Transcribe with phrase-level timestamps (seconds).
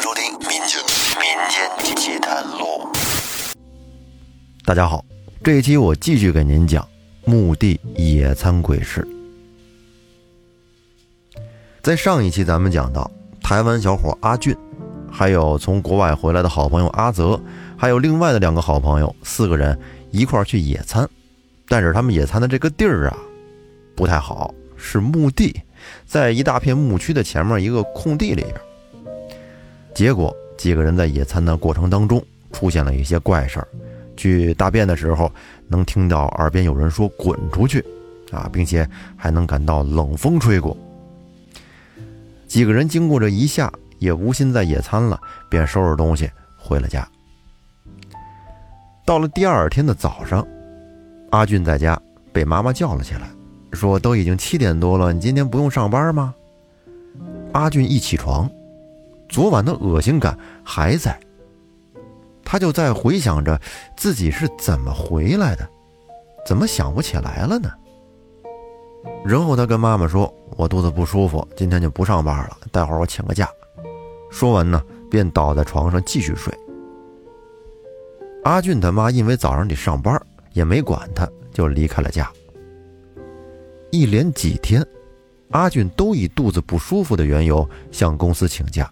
[0.00, 0.80] 迎收听《民间
[1.20, 2.88] 民间奇谈录》。
[4.64, 5.04] 大家好，
[5.44, 6.88] 这一期我继续给您讲
[7.26, 9.06] 墓地野餐鬼事。
[11.82, 13.10] 在上一期咱们讲到，
[13.42, 14.56] 台湾小伙阿俊，
[15.12, 17.38] 还有从国外回来的好朋友阿泽，
[17.76, 19.78] 还有另外的两个好朋友，四个人
[20.10, 21.06] 一块儿去野餐。
[21.68, 23.18] 但是他们野餐的这个地儿啊，
[23.94, 25.60] 不太好，是墓地，
[26.06, 28.54] 在一大片牧区的前面一个空地里边。
[30.00, 33.68] 结果几个人在野餐的过程当中出现了一些怪事儿，
[34.16, 35.30] 去大便的时候
[35.68, 37.84] 能听到耳边有人说“滚出去”，
[38.32, 40.74] 啊，并且还能感到冷风吹过。
[42.48, 47.06] 几个人经过这一下，也无心再野餐了，便收拾东西回了家。
[49.04, 50.42] 到了第二天的早上，
[51.30, 52.00] 阿俊在家
[52.32, 53.28] 被妈妈叫了起来，
[53.74, 56.34] 说：“都已经七点多了，你今天不用上班吗？”
[57.52, 58.50] 阿俊一起床，
[59.30, 61.18] 昨晚的恶心感还在，
[62.44, 63.58] 他就在回想着
[63.96, 65.66] 自己是怎么回来的，
[66.44, 67.70] 怎么想不起来了呢？
[69.24, 72.58] 然后他跟妈妈说：“我肚子不舒服，今天就不上班了。
[72.72, 73.48] 待会儿我请个假。”
[74.30, 76.52] 说完呢，便倒在床上继续睡。
[78.44, 80.20] 阿俊他妈因为早上得上班，
[80.52, 82.30] 也没管他，就离开了家。
[83.90, 84.84] 一连几天，
[85.50, 88.90] 阿俊都以肚子不舒服的缘由向公司请假，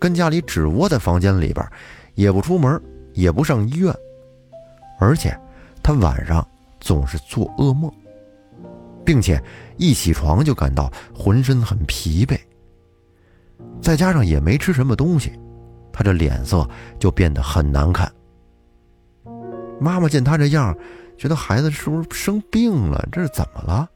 [0.00, 1.64] 跟家里只窝在房间里边，
[2.14, 3.94] 也不出门，也不上医院，
[4.98, 5.38] 而且
[5.82, 6.44] 他晚上
[6.80, 7.92] 总是做噩梦。
[9.02, 9.42] 并且
[9.76, 12.38] 一起床就感到浑身很疲惫，
[13.82, 15.32] 再加上也没吃什么东西，
[15.92, 18.08] 他这脸色就变得很难看。
[19.80, 20.76] 妈妈见他这样，
[21.16, 23.08] 觉得孩子是不是生病了？
[23.10, 23.88] 这是怎么了？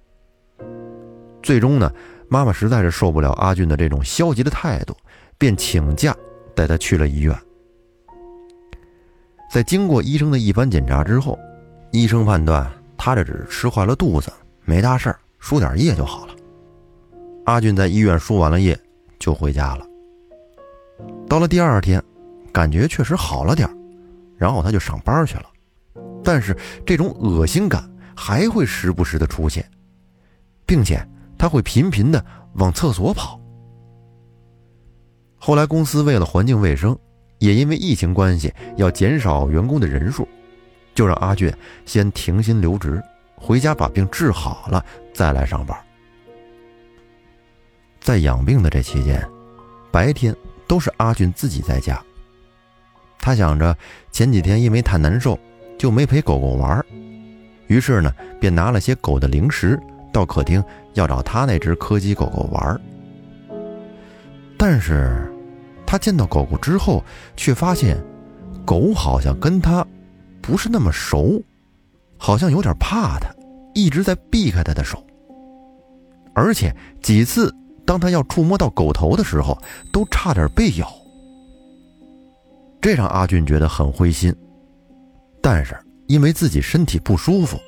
[1.43, 1.93] 最终呢，
[2.29, 4.97] 妈妈实在是受不了阿俊的这种消极的态度，
[5.39, 6.17] 便请假
[6.55, 7.37] 带他去了医院。
[9.51, 11.39] 在经过医生的一番检查之后，
[11.93, 14.33] 医生判断他这只是吃坏了肚子。
[14.65, 16.35] 没大事儿，输点液就好了。
[17.45, 18.79] 阿俊在医院输完了液，
[19.19, 19.87] 就回家了。
[21.29, 22.03] 到了第二天，
[22.51, 23.69] 感觉确实好了点
[24.39, 25.45] 然后他就上班去了。
[26.25, 26.57] 但是
[26.87, 29.65] 这种恶心感还会时不时的出现，
[30.65, 31.07] 并且
[31.37, 33.39] 他会频频的往厕所跑。
[35.47, 36.97] 后来公司为了环境卫生，
[37.39, 40.27] 也因为疫情关系要减少员工的人数，
[40.95, 41.53] 就让阿俊
[41.85, 42.99] 先停薪留职。
[43.37, 44.83] 回家把病治好了
[45.13, 45.79] 再来上班。
[48.01, 49.23] 在养病的这期间，
[49.91, 50.35] 白天
[50.67, 52.03] 都是阿俊自己在家。
[53.19, 53.77] 他想着
[54.11, 55.39] 前几天因为太难受，
[55.77, 56.83] 就没陪狗狗玩，
[57.67, 59.79] 于是呢，便拿了些狗的零食
[60.11, 62.81] 到客厅要找他那只柯基狗狗玩。
[64.57, 65.31] 但是，
[65.87, 67.05] 他见到狗狗之后，
[67.37, 68.03] 却发现
[68.65, 69.87] 狗好像跟他
[70.43, 71.43] 不是那么熟。
[72.17, 73.29] 好像有点怕他，
[73.75, 75.05] 一直在避开他的手。
[76.33, 79.61] 而且几次，当他要触摸到狗头的时候，
[79.93, 80.91] 都差点被咬。
[82.81, 84.35] 这让阿俊觉得很灰心。
[85.43, 87.59] 但是因为自己身体不舒服，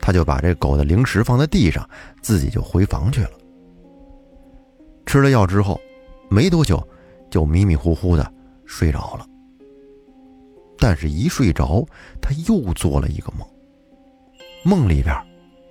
[0.00, 1.88] 他就把这狗的零食放在地上，
[2.22, 3.30] 自己就回房去了。
[5.06, 5.80] 吃了药之后，
[6.30, 6.86] 没多久
[7.30, 8.32] 就迷迷糊糊的
[8.64, 9.26] 睡着了。
[10.78, 11.84] 但是，一睡着，
[12.20, 13.46] 他又做了一个梦。
[14.64, 15.14] 梦里边，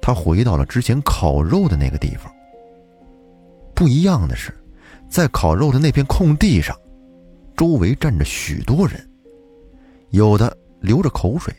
[0.02, 2.32] 他回到了之前烤肉的那个地方。
[3.74, 4.54] 不一样的是，
[5.10, 6.76] 在烤肉的那片空地上，
[7.56, 9.10] 周围站着许多人，
[10.10, 11.54] 有的流着口水，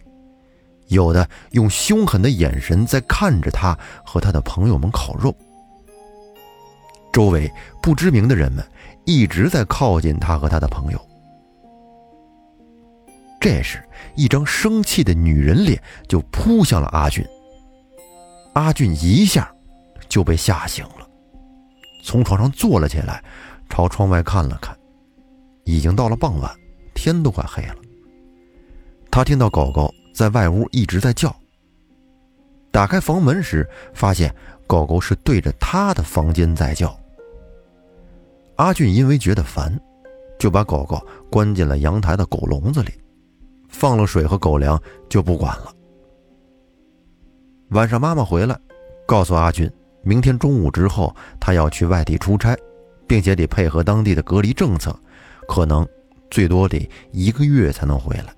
[0.88, 5.34] 有的用凶狠的眼神在看着他和他的朋友们烤肉。
[7.12, 7.50] 周围
[7.82, 8.64] 不知名的人们
[9.08, 11.00] 一直在靠近他和他的朋友。
[13.40, 13.82] 这时，
[14.14, 17.24] 一张生气的女人脸就扑向了阿俊。
[18.52, 19.50] 阿俊一下
[20.10, 21.08] 就被吓醒了，
[22.04, 23.24] 从床上坐了起来，
[23.70, 24.76] 朝窗外看了看。
[25.64, 26.54] 已经到了傍晚，
[26.92, 27.76] 天都快黑了。
[29.10, 31.34] 他听到狗狗在外屋一直在叫。
[32.70, 34.34] 打开房门时，发现
[34.66, 36.94] 狗狗是对着他的房间在叫。
[38.58, 39.80] 阿俊因为觉得烦，
[40.38, 41.00] 就把狗狗
[41.30, 42.92] 关进了阳台的狗笼子里。
[43.68, 45.72] 放了水和狗粮就不管了。
[47.68, 48.58] 晚上妈妈回来，
[49.06, 49.70] 告诉阿俊，
[50.02, 52.56] 明天中午之后他要去外地出差，
[53.06, 54.98] 并且得配合当地的隔离政策，
[55.46, 55.86] 可能
[56.30, 58.34] 最多得一个月才能回来，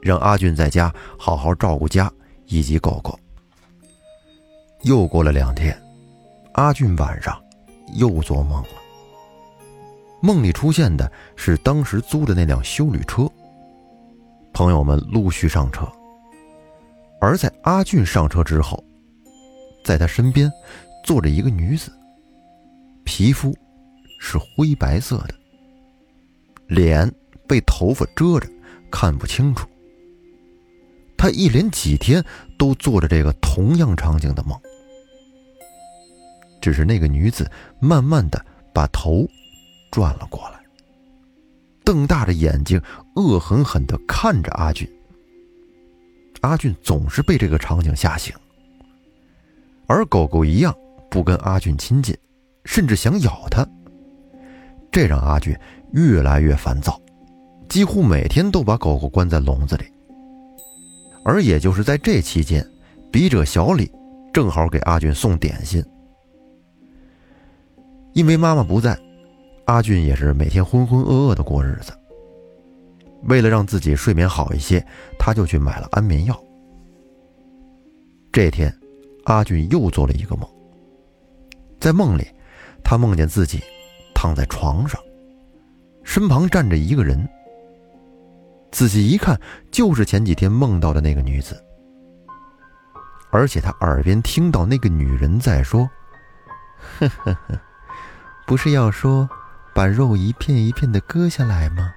[0.00, 2.10] 让阿俊在家好好照顾家
[2.46, 3.16] 以及狗狗。
[4.82, 5.80] 又过了两天，
[6.54, 7.38] 阿俊晚上
[7.94, 8.79] 又做梦了。
[10.22, 13.28] 梦里出现的是当时租的那辆修旅车。
[14.52, 15.90] 朋友们陆续上车，
[17.20, 18.82] 而在阿俊上车之后，
[19.84, 20.50] 在他身边
[21.04, 21.90] 坐着一个女子，
[23.04, 23.56] 皮肤
[24.18, 25.34] 是灰白色的，
[26.66, 27.10] 脸
[27.46, 28.48] 被头发遮着，
[28.90, 29.68] 看不清楚。
[31.16, 32.22] 他一连几天
[32.58, 34.58] 都做着这个同样场景的梦，
[36.60, 38.44] 只是那个女子慢慢的
[38.74, 39.26] 把头
[39.90, 40.60] 转了过来。
[41.84, 42.80] 瞪大着眼睛，
[43.16, 44.88] 恶狠狠地看着阿俊。
[46.42, 48.34] 阿俊总是被这个场景吓醒，
[49.86, 50.74] 而狗狗一样
[51.10, 52.16] 不跟阿俊亲近，
[52.64, 53.66] 甚至想咬他。
[54.92, 55.56] 这让阿俊
[55.92, 57.00] 越来越烦躁，
[57.68, 59.84] 几乎每天都把狗狗关在笼子里。
[61.24, 62.64] 而也就是在这期间，
[63.10, 63.90] 笔者小李
[64.32, 65.84] 正好给阿俊送点心，
[68.12, 68.98] 因为妈妈不在。
[69.70, 71.92] 阿俊也是每天浑浑噩噩的过日子。
[73.28, 74.84] 为了让自己睡眠好一些，
[75.16, 76.36] 他就去买了安眠药。
[78.32, 78.76] 这天，
[79.26, 80.50] 阿俊又做了一个梦。
[81.78, 82.26] 在梦里，
[82.82, 83.62] 他梦见自己
[84.12, 85.00] 躺在床上，
[86.02, 87.24] 身旁站着一个人。
[88.72, 89.40] 仔细一看，
[89.70, 91.56] 就是前几天梦到的那个女子。
[93.30, 95.88] 而且他耳边听到那个女人在说
[96.98, 97.60] ：“呵呵呵，
[98.48, 99.30] 不是要说。”
[99.80, 101.90] 把肉一片一片的割下来吗？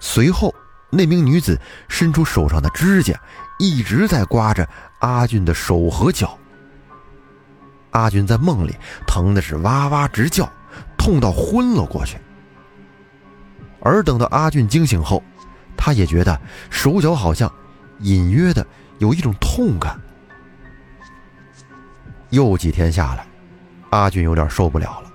[0.00, 0.52] 随后，
[0.90, 1.56] 那名女子
[1.88, 3.14] 伸出手上的指甲，
[3.60, 4.68] 一直在刮着
[4.98, 6.36] 阿俊的手和脚。
[7.92, 8.74] 阿俊在梦里
[9.06, 10.50] 疼的是哇哇直叫，
[10.98, 12.18] 痛到昏了过去。
[13.80, 15.22] 而等到阿俊惊醒后，
[15.76, 16.40] 他也觉得
[16.70, 17.48] 手脚好像
[18.00, 18.66] 隐约的
[18.98, 19.96] 有一种痛感。
[22.30, 23.24] 又几天下来，
[23.90, 25.09] 阿俊有点受不了了。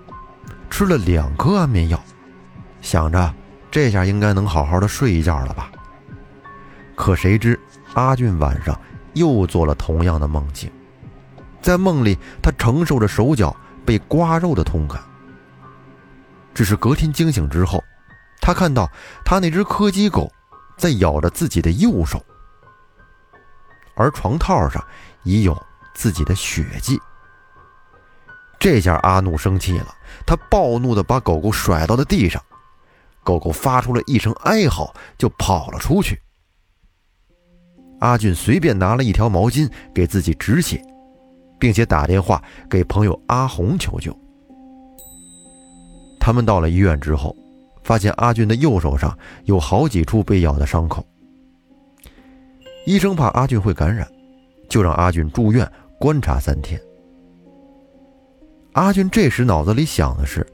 [0.77, 1.97] 吃了两颗安眠药，
[2.81, 3.33] 想着
[3.71, 5.71] 这下应该能好好的睡一觉了吧。
[6.97, 7.57] 可谁知
[7.93, 8.77] 阿俊晚上
[9.13, 10.69] 又做了同样的梦境，
[11.61, 13.55] 在梦里他承受着手脚
[13.85, 15.01] 被刮肉的痛感。
[16.53, 17.81] 只是隔天惊醒之后，
[18.41, 18.85] 他看到
[19.23, 20.29] 他那只柯基狗
[20.75, 22.21] 在咬着自己的右手，
[23.95, 24.83] 而床套上
[25.23, 25.57] 已有
[25.93, 26.99] 自己的血迹。
[28.59, 29.93] 这下阿怒生气了，
[30.25, 32.41] 他暴怒的把狗狗甩到了地上，
[33.23, 36.19] 狗狗发出了一声哀嚎，就跑了出去。
[37.99, 40.81] 阿俊随便拿了一条毛巾给自己止血，
[41.59, 44.15] 并且打电话给朋友阿红求救。
[46.19, 47.35] 他们到了医院之后，
[47.83, 51.05] 发现阿俊的右手上有好几处被咬的伤口。
[52.85, 54.07] 医生怕阿俊会感染，
[54.69, 56.79] 就让阿俊住院观察三天。
[58.75, 60.45] 阿俊这时脑子里想的是，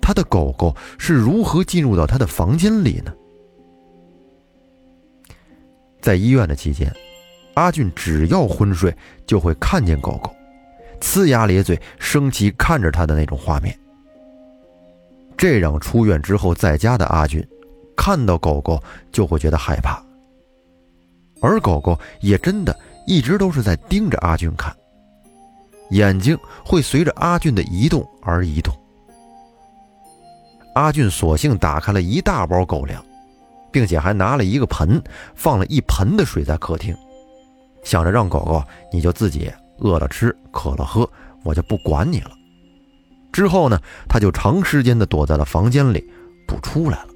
[0.00, 3.12] 他的狗狗是如何进入到他的房间里呢？
[6.00, 6.90] 在医院的期间，
[7.54, 8.94] 阿俊只要昏睡，
[9.26, 10.34] 就会看见狗狗，
[10.98, 13.78] 呲牙咧嘴、生气看着他的那种画面。
[15.36, 17.46] 这让出院之后在家的阿俊，
[17.94, 18.82] 看到狗狗
[19.12, 20.02] 就会觉得害怕，
[21.42, 22.74] 而狗狗也真的
[23.06, 24.74] 一直都是在盯着阿俊看。
[25.90, 28.74] 眼睛会随着阿俊的移动而移动。
[30.74, 33.04] 阿俊索性打开了一大包狗粮，
[33.72, 35.02] 并且还拿了一个盆，
[35.34, 36.96] 放了一盆的水在客厅，
[37.82, 41.08] 想着让狗狗你就自己饿了吃，渴了喝，
[41.42, 42.30] 我就不管你了。
[43.32, 43.78] 之后呢，
[44.08, 46.08] 他就长时间的躲在了房间里，
[46.46, 47.08] 不出来了。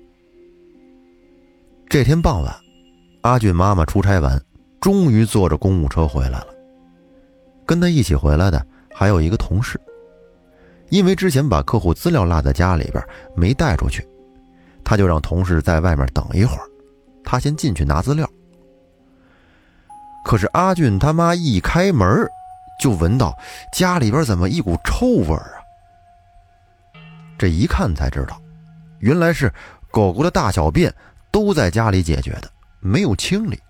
[1.88, 2.54] 这天傍晚，
[3.22, 4.40] 阿俊妈妈出差完，
[4.80, 6.46] 终于坐着公务车回来了。
[7.66, 8.64] 跟他一起回来的
[8.94, 9.80] 还有一个同事，
[10.88, 13.02] 因为之前把客户资料落在家里边
[13.34, 14.06] 没带出去，
[14.84, 16.64] 他就让同事在外面等一会儿，
[17.24, 18.28] 他先进去拿资料。
[20.24, 22.28] 可是阿俊他妈一开门，
[22.80, 23.36] 就闻到
[23.72, 25.52] 家里边怎么一股臭味啊！
[27.38, 28.40] 这一看才知道，
[29.00, 29.52] 原来是
[29.90, 30.94] 狗狗的大小便
[31.30, 32.50] 都在家里解决的，
[32.80, 33.60] 没有清理，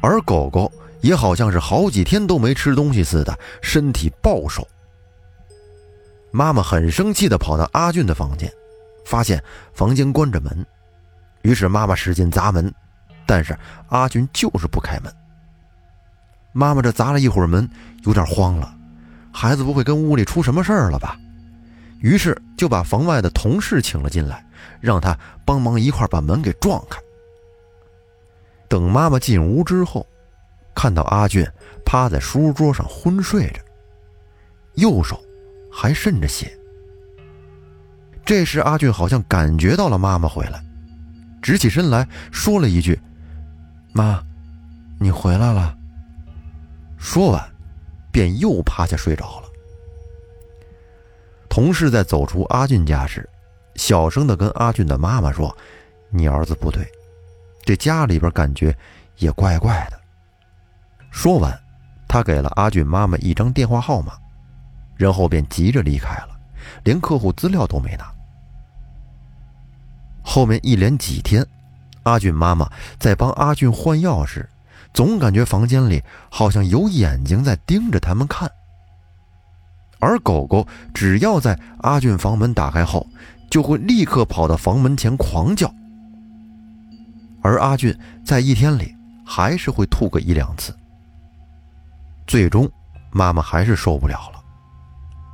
[0.00, 0.72] 而狗狗。
[1.02, 4.66] 也好像是好几天都没吃东西似的，身体暴瘦。
[6.30, 8.50] 妈妈很生气的跑到阿俊的房间，
[9.04, 9.42] 发现
[9.74, 10.64] 房间关着门，
[11.42, 12.72] 于是妈妈使劲砸门，
[13.26, 13.54] 但是
[13.88, 15.12] 阿俊就是不开门。
[16.52, 17.68] 妈妈这砸了一会儿门，
[18.04, 18.74] 有点慌了，
[19.32, 21.18] 孩子不会跟屋里出什么事儿了吧？
[21.98, 24.44] 于是就把房外的同事请了进来，
[24.80, 27.00] 让他帮忙一块把门给撞开。
[28.68, 30.06] 等妈妈进屋之后。
[30.74, 31.46] 看到阿俊
[31.84, 33.60] 趴在书桌上昏睡着，
[34.74, 35.22] 右手
[35.70, 36.52] 还渗着血。
[38.24, 40.62] 这时，阿俊好像感觉到了妈妈回来，
[41.42, 42.98] 直起身来说了一句
[43.92, 44.22] ：“妈，
[44.98, 45.76] 你回来了。”
[46.98, 47.52] 说完，
[48.12, 49.48] 便又趴下睡着了。
[51.48, 53.28] 同事在走出阿俊家时，
[53.74, 55.54] 小声的跟阿俊的妈妈说
[56.08, 56.86] ：“你儿子不对，
[57.64, 58.74] 这家里边感觉
[59.18, 60.00] 也怪怪的。”
[61.22, 61.56] 说完，
[62.08, 64.14] 他给了阿俊妈妈一张电话号码，
[64.96, 66.30] 然后便急着离开了，
[66.82, 68.12] 连客户资料都没拿。
[70.20, 71.46] 后面一连几天，
[72.02, 74.48] 阿俊妈妈在帮阿俊换药时，
[74.92, 78.50] 总感觉房间里好像有眼睛在盯着他们看。
[80.00, 83.06] 而狗狗只要在阿俊房门打开后，
[83.48, 85.72] 就会立刻跑到房门前狂叫。
[87.42, 88.92] 而阿俊在一天里
[89.24, 90.76] 还是会吐个一两次。
[92.32, 92.66] 最终，
[93.10, 94.42] 妈妈还是受不了了，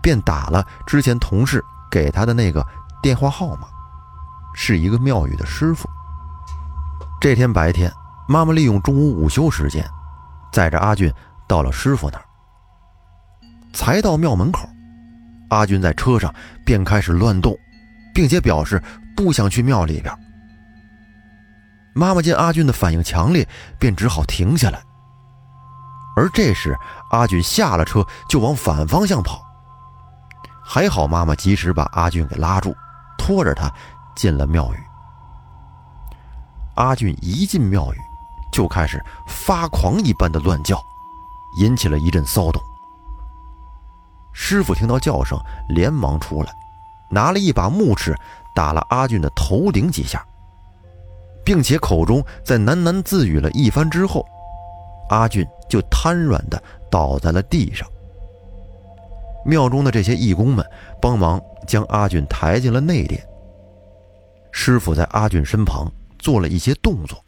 [0.02, 2.66] 便打了之前同事给她的那个
[3.00, 3.68] 电话号码。
[4.52, 5.88] 是一个庙宇的师傅。
[7.20, 7.88] 这天白天，
[8.26, 9.88] 妈妈利用中午午休时间，
[10.50, 11.08] 载着阿俊
[11.46, 12.24] 到了师傅那儿。
[13.72, 14.68] 才到庙门口，
[15.50, 16.34] 阿俊在车上
[16.66, 17.56] 便开始乱动，
[18.12, 18.82] 并且表示
[19.16, 20.12] 不想去庙里边。
[21.94, 24.82] 妈妈见阿俊的反应强烈，便只好停下来。
[26.18, 26.76] 而这时，
[27.10, 29.40] 阿俊下了车就往反方向跑。
[30.64, 32.74] 还好妈妈及时把阿俊给拉住，
[33.16, 33.72] 拖着他。
[34.16, 34.76] 进了庙宇，
[36.74, 37.98] 阿俊一进庙宇，
[38.52, 40.82] 就开始发狂一般的乱叫，
[41.56, 42.60] 引起了一阵骚动。
[44.32, 46.52] 师傅听到叫声，连忙出来，
[47.08, 48.12] 拿了一把木尺
[48.56, 50.20] 打了阿俊的头顶几下，
[51.44, 54.26] 并且口中在喃喃自语了一番之后，
[55.10, 57.88] 阿俊就瘫软的倒在了地上。
[59.44, 60.64] 庙中的这些义工们
[61.00, 63.24] 帮忙将阿俊抬进了内殿。
[64.50, 67.24] 师傅在阿俊身旁做了一些动作，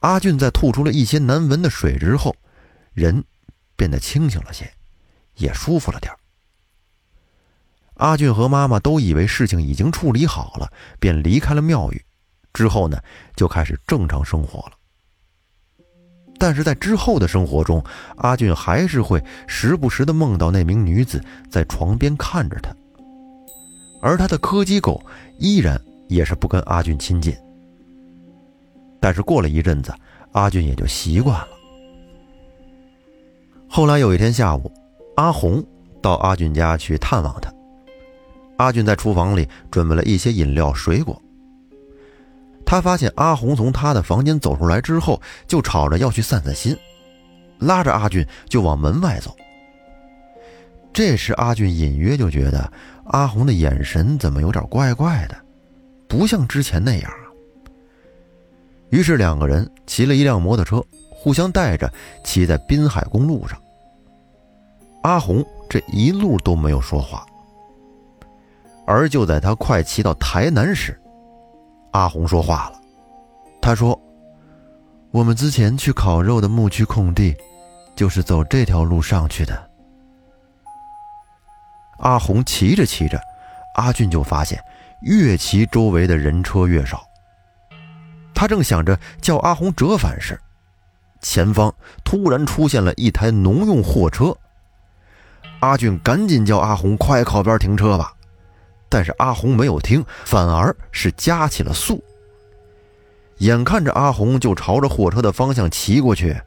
[0.00, 2.34] 阿俊在吐出了一些难闻的水之后，
[2.92, 3.24] 人
[3.76, 4.70] 变得清醒了些，
[5.36, 6.12] 也舒服了点
[7.94, 12.04] 阿俊和妈妈都以为事情已经处理好了，便离开了庙宇。
[12.52, 13.00] 之后呢，
[13.34, 14.72] 就开始正常生活了。
[16.42, 17.80] 但是在之后的生活中，
[18.16, 22.74] 阿俊还是会时不时的梦到那名女子在床边看着他，
[24.00, 25.00] 而他的柯基狗
[25.38, 25.80] 依然。
[26.08, 27.34] 也是不跟阿俊亲近，
[29.00, 29.94] 但是过了一阵子，
[30.32, 31.48] 阿俊也就习惯了。
[33.66, 34.70] 后来有一天下午，
[35.16, 35.64] 阿红
[36.02, 37.50] 到阿俊家去探望他，
[38.58, 41.18] 阿俊在厨房里准备了一些饮料、水果。
[42.72, 46.74] 他发现阿红从他的房间走出来之后，就吵着要去散散心，
[47.58, 49.36] 拉着阿俊就往门外走。
[50.90, 52.72] 这时，阿俊隐约就觉得
[53.04, 55.36] 阿红的眼神怎么有点怪怪的。
[56.08, 57.28] 不像之前那样啊。
[58.88, 61.92] 于是两个人骑了一辆摩托车，互相带着
[62.24, 63.60] 骑在滨海公路上。
[65.02, 67.26] 阿红这一路都没有说话，
[68.86, 70.98] 而就在他快骑到台南时，
[71.92, 72.80] 阿红说话了。
[73.60, 73.98] 他说
[75.10, 77.34] ：“我们之前去烤肉的牧区空地，
[77.94, 79.70] 就是走这条路上去的。”
[82.00, 83.20] 阿红骑着骑着，
[83.76, 84.62] 阿俊就发现。
[85.02, 87.04] 越骑周围的人车越少。
[88.32, 90.40] 他正想着叫阿红折返时，
[91.20, 94.32] 前方突然出现了一台农用货车。
[95.58, 98.14] 阿俊赶紧叫阿红快靠边停车吧，
[98.92, 102.04] 但是阿红没有听，反而是加起了速。
[103.38, 106.38] 眼看着阿红就朝着货车的方向骑过去，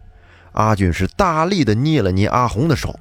[0.51, 2.95] 阿俊是大力的捏了捏阿红的手，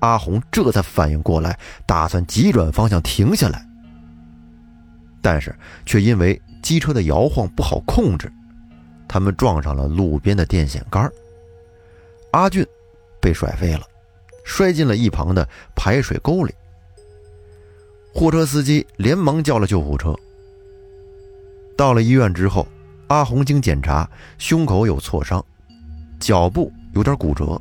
[0.00, 3.66] 阿红这才反应过来，打算急转方向停下来。
[5.22, 5.56] 但是
[5.86, 8.30] 却因为机车的摇晃不好控制，
[9.08, 11.10] 他们撞上了路边的电线杆
[12.32, 12.66] 阿俊
[13.18, 13.86] 被甩飞了，
[14.44, 16.54] 摔进了一旁的排水沟里。
[18.14, 20.14] 货车司机连忙叫了救护车。
[21.76, 22.66] 到了医院之后，
[23.08, 25.44] 阿红经检查，胸口有挫伤，
[26.20, 27.60] 脚部有点骨折，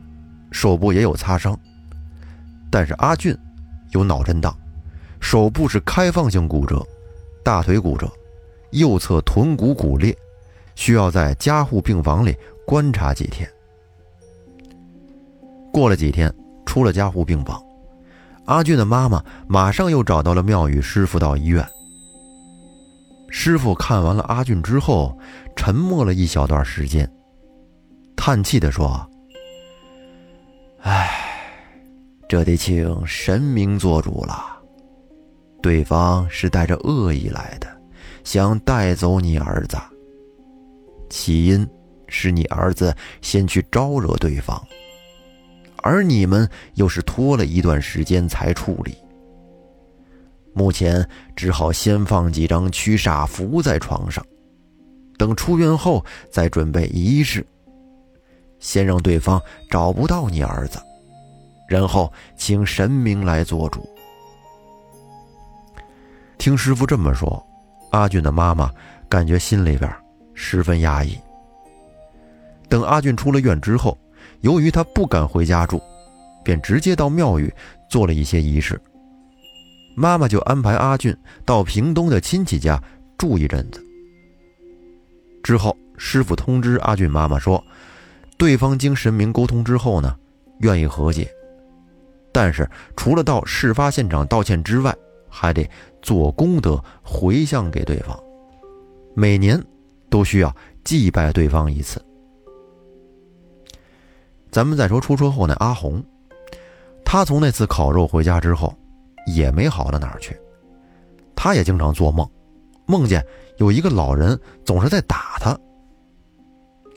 [0.51, 1.57] 手部也有擦伤，
[2.69, 3.35] 但是阿俊
[3.91, 4.55] 有脑震荡，
[5.19, 6.85] 手部是开放性骨折。
[7.43, 8.07] 大腿骨折，
[8.71, 10.15] 右侧臀骨骨裂，
[10.75, 12.35] 需要在加护病房里
[12.67, 13.49] 观察几天。
[15.73, 16.31] 过了几天，
[16.65, 17.59] 出了加护病房，
[18.45, 21.65] 阿俊的妈妈马上又找到了庙宇师傅到医院。
[23.29, 25.17] 师傅看完了阿俊之后，
[25.55, 27.09] 沉默了一小段时间，
[28.15, 29.09] 叹气的说
[30.83, 31.09] ：“唉，
[32.27, 34.59] 这得请神明做主了。”
[35.63, 37.67] 对方是带着恶意来的，
[38.23, 39.77] 想带走你儿子。
[41.09, 41.65] 起因
[42.07, 44.61] 是你儿子先去招惹对方，
[45.81, 48.95] 而你们又是拖了一段时间才处理。
[50.53, 54.25] 目前只好先放几张驱煞符在床上，
[55.17, 57.45] 等出院后再准备仪式。
[58.59, 60.79] 先让对方找不到你儿子，
[61.67, 63.89] 然后请神明来做主。
[66.37, 67.43] 听师傅这么说，
[67.91, 68.71] 阿俊的妈妈
[69.07, 69.91] 感觉心里边
[70.33, 71.17] 十分压抑。
[72.67, 73.97] 等阿俊出了院之后，
[74.41, 75.81] 由于他不敢回家住，
[76.43, 77.53] 便直接到庙宇
[77.89, 78.79] 做了一些仪式。
[79.95, 82.81] 妈妈就安排阿俊到屏东的亲戚家
[83.17, 83.83] 住一阵子。
[85.43, 87.63] 之后，师傅通知阿俊妈妈说。
[88.37, 90.15] 对方经神明沟通之后呢，
[90.61, 91.31] 愿意和解，
[92.33, 94.91] 但是除了到事发现场道歉之外，
[95.29, 95.69] 还得
[96.01, 98.19] 做功德回向给对方，
[99.13, 99.63] 每年
[100.09, 102.03] 都需要祭拜对方一次。
[104.51, 106.03] 咱们再说出车祸那阿红，
[107.05, 108.73] 他从那次烤肉回家之后，
[109.25, 110.37] 也没好到哪儿去，
[111.35, 112.29] 他也经常做梦，
[112.85, 113.25] 梦见
[113.57, 115.57] 有一个老人总是在打他。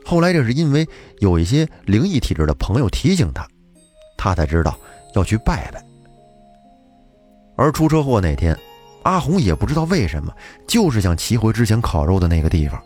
[0.03, 0.85] 后来，这是因为
[1.19, 3.47] 有一些灵异体质的朋友提醒他，
[4.17, 4.77] 他才知道
[5.15, 5.83] 要去拜拜。
[7.55, 8.55] 而出车祸那天，
[9.03, 10.31] 阿红也不知道为什么，
[10.67, 12.83] 就是想骑回之前烤肉的那个地方。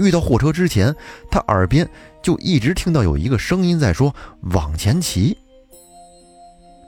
[0.00, 0.94] 遇到货车之前，
[1.30, 1.88] 他耳边
[2.22, 4.12] 就一直听到有一个声音在说
[4.52, 5.36] “往前骑”。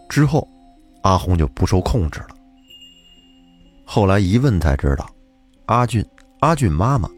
[0.09, 0.49] 之后，
[1.03, 2.29] 阿红就不受控制了。
[3.85, 5.09] 后来一问才知道，
[5.67, 6.05] 阿俊，
[6.41, 7.09] 阿俊妈妈。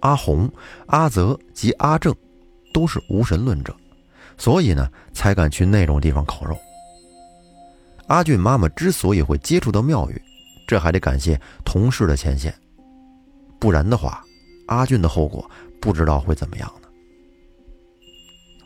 [0.00, 0.48] 阿红、
[0.86, 2.14] 阿泽及阿正
[2.72, 3.74] 都是无神论者，
[4.36, 6.56] 所以呢才敢去那种地方烤肉。
[8.06, 10.22] 阿俊妈妈之所以会接触到庙宇，
[10.68, 12.54] 这还得感谢同事的牵线，
[13.58, 14.22] 不然的话，
[14.66, 15.48] 阿俊的后果
[15.80, 16.88] 不知道会怎么样呢。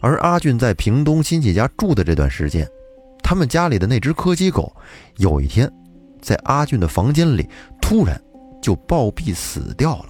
[0.01, 2.67] 而阿俊在屏东亲戚家住的这段时间，
[3.23, 4.75] 他们家里的那只柯基狗，
[5.19, 5.71] 有一天
[6.21, 7.49] 在阿俊的房间里
[7.83, 8.21] 突然
[8.63, 10.07] 就暴毙死掉了。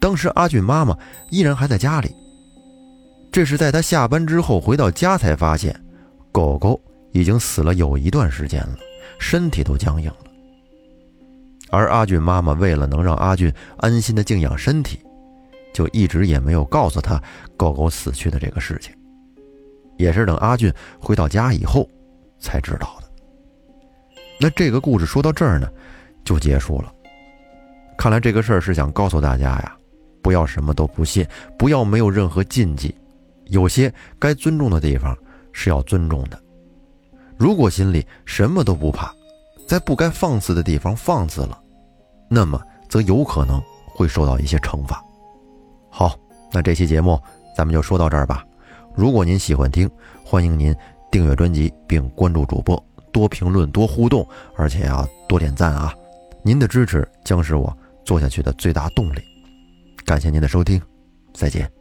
[0.00, 0.96] 当时阿俊妈妈
[1.30, 2.14] 依然还在家里，
[3.32, 5.74] 这是在他下班之后回到家才发现，
[6.30, 6.80] 狗狗
[7.12, 8.76] 已经死了有一段时间了，
[9.18, 10.25] 身体都僵硬了。
[11.70, 15.00] 而阿俊妈妈为了能让阿俊安心的静养身体，
[15.72, 17.22] 就一直也没有告诉他
[17.56, 18.94] 狗狗死去的这个事情，
[19.96, 21.88] 也是等阿俊回到家以后
[22.38, 23.08] 才知道的。
[24.38, 25.68] 那这个故事说到这儿呢，
[26.24, 26.92] 就结束了。
[27.96, 29.76] 看来这个事儿是想告诉大家呀。
[30.22, 31.24] 不要什么都不信，
[31.56, 32.92] 不要没有任何禁忌，
[33.44, 35.16] 有些该尊重的地方
[35.52, 36.36] 是要尊重的。
[37.36, 39.14] 如果心里什么都不怕，
[39.66, 41.60] 在不该放肆的地方放肆了，
[42.30, 45.02] 那么则有可能会受到一些惩罚。
[45.90, 46.14] 好，
[46.52, 47.20] 那这期节目
[47.56, 48.44] 咱们就说到这儿吧。
[48.94, 49.90] 如果您喜欢听，
[50.24, 50.74] 欢迎您
[51.10, 54.26] 订阅专辑并关注主播，多评论多互动，
[54.56, 55.92] 而且要多点赞啊！
[56.42, 59.20] 您的支持将是我做下去的最大动力。
[60.04, 60.80] 感谢您的收听，
[61.34, 61.75] 再见。